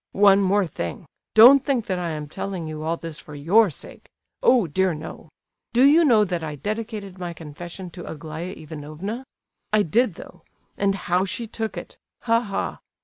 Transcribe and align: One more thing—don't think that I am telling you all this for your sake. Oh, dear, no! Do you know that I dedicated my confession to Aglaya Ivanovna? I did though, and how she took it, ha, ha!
One 0.17 0.39
more 0.41 0.65
thing—don't 0.65 1.63
think 1.63 1.85
that 1.85 1.99
I 1.99 2.09
am 2.09 2.27
telling 2.27 2.65
you 2.67 2.81
all 2.81 2.97
this 2.97 3.19
for 3.19 3.35
your 3.35 3.69
sake. 3.69 4.09
Oh, 4.41 4.65
dear, 4.65 4.95
no! 4.95 5.29
Do 5.73 5.83
you 5.83 6.03
know 6.03 6.25
that 6.25 6.43
I 6.43 6.55
dedicated 6.55 7.19
my 7.19 7.33
confession 7.33 7.91
to 7.91 8.07
Aglaya 8.09 8.53
Ivanovna? 8.57 9.27
I 9.71 9.83
did 9.83 10.15
though, 10.15 10.41
and 10.75 10.95
how 10.95 11.23
she 11.25 11.45
took 11.45 11.77
it, 11.77 11.97
ha, 12.21 12.39
ha! 12.41 12.79